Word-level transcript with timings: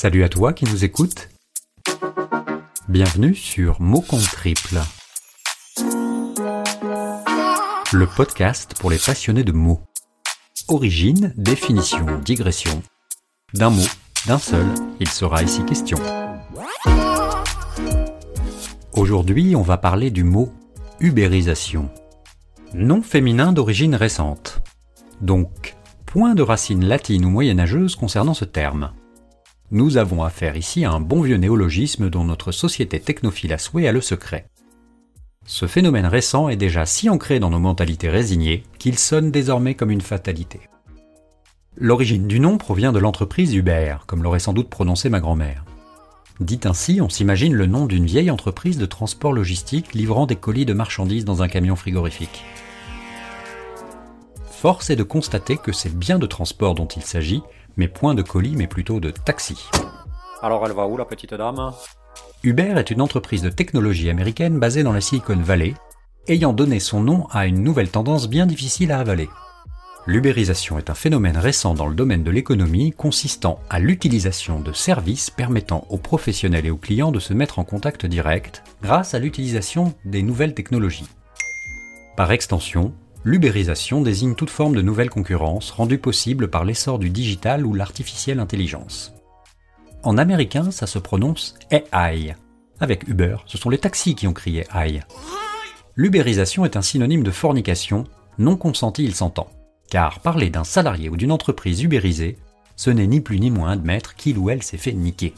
Salut 0.00 0.22
à 0.22 0.28
toi 0.28 0.52
qui 0.52 0.64
nous 0.64 0.84
écoutes. 0.84 1.28
Bienvenue 2.88 3.34
sur 3.34 3.80
Mots 3.80 4.00
compte 4.00 4.30
triple. 4.30 4.78
Le 7.92 8.06
podcast 8.06 8.76
pour 8.78 8.90
les 8.90 8.98
passionnés 8.98 9.42
de 9.42 9.50
mots. 9.50 9.80
Origine, 10.68 11.34
définition, 11.36 12.06
digression. 12.24 12.80
D'un 13.54 13.70
mot, 13.70 13.88
d'un 14.28 14.38
seul, 14.38 14.66
il 15.00 15.08
sera 15.08 15.42
ici 15.42 15.64
question. 15.64 15.98
Aujourd'hui, 18.92 19.56
on 19.56 19.62
va 19.62 19.78
parler 19.78 20.12
du 20.12 20.22
mot 20.22 20.52
ubérisation. 21.00 21.90
Nom 22.72 23.02
féminin 23.02 23.52
d'origine 23.52 23.96
récente. 23.96 24.60
Donc, 25.20 25.74
point 26.06 26.36
de 26.36 26.42
racine 26.42 26.84
latine 26.84 27.24
ou 27.24 27.30
moyenâgeuse 27.30 27.96
concernant 27.96 28.34
ce 28.34 28.44
terme. 28.44 28.92
Nous 29.70 29.98
avons 29.98 30.22
affaire 30.22 30.56
ici 30.56 30.86
à 30.86 30.92
un 30.92 31.00
bon 31.00 31.20
vieux 31.20 31.36
néologisme 31.36 32.08
dont 32.08 32.24
notre 32.24 32.52
société 32.52 33.00
technophile 33.00 33.52
à 33.52 33.58
souhait 33.58 33.86
a 33.86 33.92
le 33.92 34.00
secret. 34.00 34.46
Ce 35.44 35.66
phénomène 35.66 36.06
récent 36.06 36.48
est 36.48 36.56
déjà 36.56 36.86
si 36.86 37.10
ancré 37.10 37.38
dans 37.38 37.50
nos 37.50 37.58
mentalités 37.58 38.08
résignées 38.08 38.62
qu'il 38.78 38.98
sonne 38.98 39.30
désormais 39.30 39.74
comme 39.74 39.90
une 39.90 40.00
fatalité. 40.00 40.60
L'origine 41.76 42.26
du 42.26 42.40
nom 42.40 42.56
provient 42.56 42.92
de 42.92 42.98
l'entreprise 42.98 43.54
Uber, 43.54 43.96
comme 44.06 44.22
l'aurait 44.22 44.38
sans 44.38 44.54
doute 44.54 44.70
prononcé 44.70 45.10
ma 45.10 45.20
grand-mère. 45.20 45.64
Dit 46.40 46.60
ainsi, 46.64 47.00
on 47.02 47.10
s'imagine 47.10 47.52
le 47.52 47.66
nom 47.66 47.84
d'une 47.84 48.06
vieille 48.06 48.30
entreprise 48.30 48.78
de 48.78 48.86
transport 48.86 49.34
logistique 49.34 49.92
livrant 49.92 50.24
des 50.24 50.36
colis 50.36 50.66
de 50.66 50.72
marchandises 50.72 51.26
dans 51.26 51.42
un 51.42 51.48
camion 51.48 51.76
frigorifique. 51.76 52.42
Force 54.60 54.90
est 54.90 54.96
de 54.96 55.04
constater 55.04 55.56
que 55.56 55.70
c'est 55.70 55.96
bien 55.96 56.18
de 56.18 56.26
transport 56.26 56.74
dont 56.74 56.88
il 56.88 57.02
s'agit, 57.02 57.44
mais 57.76 57.86
point 57.86 58.16
de 58.16 58.22
colis, 58.22 58.56
mais 58.56 58.66
plutôt 58.66 58.98
de 58.98 59.12
taxi. 59.12 59.56
Alors 60.42 60.66
elle 60.66 60.72
va 60.72 60.88
où 60.88 60.96
la 60.96 61.04
petite 61.04 61.32
dame? 61.32 61.70
Uber 62.42 62.74
est 62.76 62.90
une 62.90 63.00
entreprise 63.00 63.42
de 63.42 63.50
technologie 63.50 64.10
américaine 64.10 64.58
basée 64.58 64.82
dans 64.82 64.90
la 64.92 65.00
Silicon 65.00 65.36
Valley, 65.36 65.74
ayant 66.26 66.52
donné 66.52 66.80
son 66.80 67.00
nom 67.00 67.28
à 67.30 67.46
une 67.46 67.62
nouvelle 67.62 67.88
tendance 67.88 68.28
bien 68.28 68.46
difficile 68.46 68.90
à 68.90 68.98
avaler. 68.98 69.28
L'ubérisation 70.06 70.76
est 70.76 70.90
un 70.90 70.94
phénomène 70.94 71.36
récent 71.36 71.74
dans 71.74 71.86
le 71.86 71.94
domaine 71.94 72.24
de 72.24 72.32
l'économie 72.32 72.90
consistant 72.90 73.60
à 73.70 73.78
l'utilisation 73.78 74.58
de 74.58 74.72
services 74.72 75.30
permettant 75.30 75.86
aux 75.88 75.98
professionnels 75.98 76.66
et 76.66 76.72
aux 76.72 76.76
clients 76.76 77.12
de 77.12 77.20
se 77.20 77.32
mettre 77.32 77.60
en 77.60 77.64
contact 77.64 78.06
direct 78.06 78.64
grâce 78.82 79.14
à 79.14 79.20
l'utilisation 79.20 79.94
des 80.04 80.22
nouvelles 80.22 80.54
technologies. 80.54 81.06
Par 82.16 82.32
extension, 82.32 82.92
L'ubérisation 83.24 84.00
désigne 84.00 84.34
toute 84.34 84.50
forme 84.50 84.76
de 84.76 84.82
nouvelle 84.82 85.10
concurrence 85.10 85.70
rendue 85.70 85.98
possible 85.98 86.48
par 86.48 86.64
l'essor 86.64 86.98
du 86.98 87.10
digital 87.10 87.66
ou 87.66 87.74
l'artificielle 87.74 88.40
intelligence. 88.40 89.12
En 90.02 90.18
américain, 90.18 90.70
ça 90.70 90.86
se 90.86 90.98
prononce 90.98 91.54
AI. 91.70 92.36
Avec 92.80 93.08
Uber, 93.08 93.36
ce 93.46 93.58
sont 93.58 93.70
les 93.70 93.78
taxis 93.78 94.14
qui 94.14 94.28
ont 94.28 94.32
crié 94.32 94.64
AI. 94.72 95.00
L'ubérisation 95.96 96.64
est 96.64 96.76
un 96.76 96.82
synonyme 96.82 97.24
de 97.24 97.32
fornication, 97.32 98.04
non 98.38 98.56
consenti 98.56 99.02
il 99.02 99.14
s'entend. 99.14 99.50
Car 99.90 100.20
parler 100.20 100.48
d'un 100.48 100.64
salarié 100.64 101.08
ou 101.08 101.16
d'une 101.16 101.32
entreprise 101.32 101.82
ubérisée, 101.82 102.38
ce 102.76 102.90
n'est 102.90 103.08
ni 103.08 103.20
plus 103.20 103.40
ni 103.40 103.50
moins 103.50 103.72
admettre 103.72 104.14
qu'il 104.14 104.38
ou 104.38 104.48
elle 104.50 104.62
s'est 104.62 104.76
fait 104.76 104.92
niquer. 104.92 105.34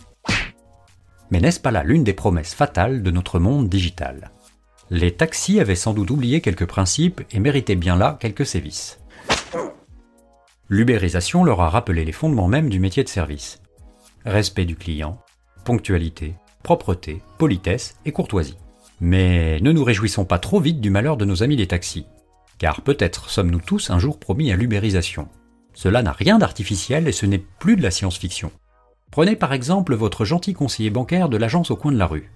Mais 1.30 1.40
n'est-ce 1.40 1.60
pas 1.60 1.70
là 1.70 1.82
l'une 1.82 2.04
des 2.04 2.12
promesses 2.12 2.54
fatales 2.54 3.02
de 3.02 3.10
notre 3.10 3.38
monde 3.38 3.68
digital? 3.68 4.30
Les 4.90 5.12
taxis 5.12 5.60
avaient 5.60 5.76
sans 5.76 5.94
doute 5.94 6.10
oublié 6.10 6.40
quelques 6.40 6.66
principes 6.66 7.22
et 7.30 7.38
méritaient 7.38 7.76
bien 7.76 7.96
là 7.96 8.18
quelques 8.20 8.46
sévices. 8.46 8.98
L'ubérisation 10.68 11.44
leur 11.44 11.60
a 11.60 11.70
rappelé 11.70 12.04
les 12.04 12.12
fondements 12.12 12.48
même 12.48 12.68
du 12.68 12.80
métier 12.80 13.04
de 13.04 13.08
service. 13.08 13.60
Respect 14.24 14.64
du 14.64 14.76
client, 14.76 15.20
ponctualité, 15.64 16.34
propreté, 16.64 17.22
politesse 17.38 17.96
et 18.04 18.12
courtoisie. 18.12 18.58
Mais 19.00 19.60
ne 19.60 19.72
nous 19.72 19.84
réjouissons 19.84 20.24
pas 20.24 20.38
trop 20.38 20.60
vite 20.60 20.80
du 20.80 20.90
malheur 20.90 21.16
de 21.16 21.24
nos 21.24 21.42
amis 21.42 21.56
les 21.56 21.68
taxis, 21.68 22.06
car 22.58 22.82
peut-être 22.82 23.30
sommes-nous 23.30 23.60
tous 23.60 23.90
un 23.90 23.98
jour 23.98 24.18
promis 24.18 24.52
à 24.52 24.56
l'ubérisation. 24.56 25.28
Cela 25.72 26.02
n'a 26.02 26.12
rien 26.12 26.38
d'artificiel 26.38 27.06
et 27.06 27.12
ce 27.12 27.26
n'est 27.26 27.38
plus 27.38 27.76
de 27.76 27.82
la 27.82 27.92
science-fiction. 27.92 28.50
Prenez 29.12 29.36
par 29.36 29.52
exemple 29.52 29.94
votre 29.94 30.24
gentil 30.24 30.52
conseiller 30.52 30.90
bancaire 30.90 31.28
de 31.28 31.36
l'agence 31.36 31.70
au 31.70 31.76
coin 31.76 31.92
de 31.92 31.98
la 31.98 32.06
rue. 32.06 32.30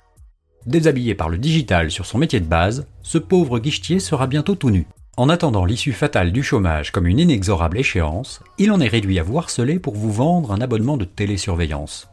Déshabillé 0.66 1.14
par 1.14 1.28
le 1.28 1.36
digital 1.36 1.90
sur 1.90 2.06
son 2.06 2.16
métier 2.16 2.40
de 2.40 2.46
base, 2.46 2.86
ce 3.02 3.18
pauvre 3.18 3.58
guichetier 3.58 4.00
sera 4.00 4.26
bientôt 4.26 4.54
tout 4.54 4.70
nu. 4.70 4.86
En 5.16 5.28
attendant 5.28 5.64
l'issue 5.64 5.92
fatale 5.92 6.32
du 6.32 6.42
chômage 6.42 6.90
comme 6.90 7.06
une 7.06 7.20
inexorable 7.20 7.78
échéance, 7.78 8.40
il 8.58 8.72
en 8.72 8.80
est 8.80 8.88
réduit 8.88 9.18
à 9.18 9.22
vous 9.22 9.38
harceler 9.38 9.78
pour 9.78 9.94
vous 9.94 10.10
vendre 10.10 10.52
un 10.52 10.60
abonnement 10.60 10.96
de 10.96 11.04
télésurveillance. 11.04 12.08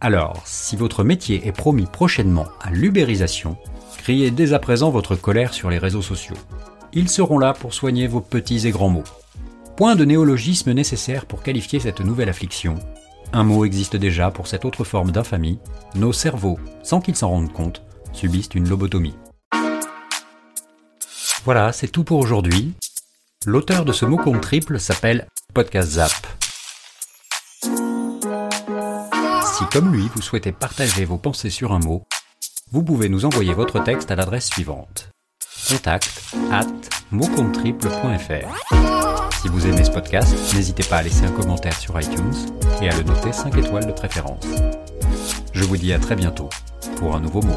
Alors, 0.00 0.42
si 0.46 0.74
votre 0.74 1.04
métier 1.04 1.46
est 1.46 1.52
promis 1.52 1.86
prochainement 1.86 2.46
à 2.60 2.70
l'ubérisation, 2.70 3.56
criez 3.98 4.30
dès 4.30 4.54
à 4.54 4.58
présent 4.58 4.90
votre 4.90 5.14
colère 5.14 5.54
sur 5.54 5.70
les 5.70 5.78
réseaux 5.78 6.02
sociaux. 6.02 6.36
Ils 6.94 7.08
seront 7.08 7.38
là 7.38 7.52
pour 7.52 7.74
soigner 7.74 8.06
vos 8.06 8.20
petits 8.20 8.66
et 8.66 8.70
grands 8.70 8.88
mots. 8.88 9.04
Point 9.76 9.96
de 9.96 10.04
néologisme 10.04 10.72
nécessaire 10.72 11.26
pour 11.26 11.42
qualifier 11.42 11.78
cette 11.78 12.00
nouvelle 12.00 12.28
affliction, 12.28 12.76
un 13.34 13.42
mot 13.42 13.64
existe 13.64 13.96
déjà 13.96 14.30
pour 14.30 14.46
cette 14.46 14.64
autre 14.64 14.84
forme 14.84 15.10
d'infamie. 15.10 15.58
Nos 15.96 16.12
cerveaux, 16.12 16.58
sans 16.82 17.00
qu'ils 17.00 17.16
s'en 17.16 17.30
rendent 17.30 17.52
compte, 17.52 17.82
subissent 18.12 18.54
une 18.54 18.68
lobotomie. 18.68 19.16
Voilà, 21.44 21.72
c'est 21.72 21.88
tout 21.88 22.04
pour 22.04 22.20
aujourd'hui. 22.20 22.74
L'auteur 23.44 23.84
de 23.84 23.92
ce 23.92 24.06
mot 24.06 24.16
compte 24.16 24.40
triple 24.40 24.78
s'appelle 24.78 25.26
Podcast 25.52 25.90
Zap. 25.90 26.12
Si 27.62 29.64
comme 29.72 29.92
lui, 29.92 30.08
vous 30.14 30.22
souhaitez 30.22 30.52
partager 30.52 31.04
vos 31.04 31.18
pensées 31.18 31.50
sur 31.50 31.72
un 31.72 31.80
mot, 31.80 32.04
vous 32.70 32.84
pouvez 32.84 33.08
nous 33.08 33.24
envoyer 33.24 33.52
votre 33.52 33.82
texte 33.82 34.12
à 34.12 34.16
l'adresse 34.16 34.46
suivante 34.46 35.10
contact 35.68 36.10
at 36.52 36.66
Si 39.40 39.48
vous 39.48 39.66
aimez 39.66 39.84
ce 39.84 39.90
podcast, 39.90 40.34
n'hésitez 40.54 40.82
pas 40.84 40.96
à 40.98 41.02
laisser 41.02 41.24
un 41.24 41.30
commentaire 41.30 41.78
sur 41.78 41.98
iTunes 42.00 42.34
et 42.82 42.90
à 42.90 42.96
le 42.96 43.02
noter 43.02 43.32
5 43.32 43.56
étoiles 43.56 43.86
de 43.86 43.92
préférence. 43.92 44.44
Je 45.52 45.64
vous 45.64 45.76
dis 45.76 45.92
à 45.92 45.98
très 45.98 46.16
bientôt 46.16 46.48
pour 46.96 47.14
un 47.14 47.20
nouveau 47.20 47.42
mot. 47.42 47.56